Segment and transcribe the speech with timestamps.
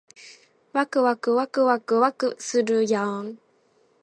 [0.73, 3.39] わくわくわくわくわくするやーん